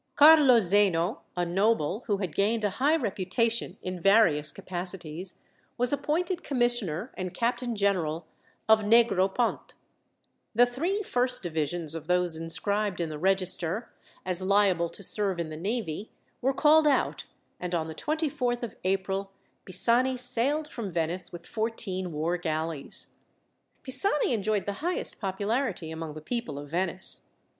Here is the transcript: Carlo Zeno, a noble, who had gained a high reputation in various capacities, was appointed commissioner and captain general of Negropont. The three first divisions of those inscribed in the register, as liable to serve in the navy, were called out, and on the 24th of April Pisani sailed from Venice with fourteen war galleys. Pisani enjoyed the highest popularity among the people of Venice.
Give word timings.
Carlo 0.15 0.59
Zeno, 0.59 1.21
a 1.37 1.45
noble, 1.45 2.03
who 2.07 2.17
had 2.17 2.33
gained 2.33 2.63
a 2.63 2.71
high 2.81 2.95
reputation 2.95 3.77
in 3.83 4.01
various 4.01 4.51
capacities, 4.51 5.41
was 5.77 5.93
appointed 5.93 6.41
commissioner 6.43 7.11
and 7.15 7.35
captain 7.35 7.75
general 7.75 8.25
of 8.67 8.83
Negropont. 8.83 9.75
The 10.55 10.65
three 10.65 11.03
first 11.03 11.43
divisions 11.43 11.93
of 11.93 12.07
those 12.07 12.35
inscribed 12.35 12.99
in 12.99 13.09
the 13.09 13.19
register, 13.19 13.93
as 14.25 14.41
liable 14.41 14.89
to 14.89 15.03
serve 15.03 15.39
in 15.39 15.49
the 15.49 15.55
navy, 15.55 16.11
were 16.41 16.51
called 16.51 16.87
out, 16.87 17.25
and 17.59 17.75
on 17.75 17.87
the 17.87 17.93
24th 17.93 18.63
of 18.63 18.75
April 18.83 19.31
Pisani 19.65 20.17
sailed 20.17 20.67
from 20.67 20.91
Venice 20.91 21.31
with 21.31 21.45
fourteen 21.45 22.11
war 22.11 22.37
galleys. 22.37 23.13
Pisani 23.83 24.33
enjoyed 24.33 24.65
the 24.65 24.73
highest 24.81 25.21
popularity 25.21 25.91
among 25.91 26.15
the 26.15 26.21
people 26.21 26.57
of 26.57 26.71
Venice. 26.71 27.27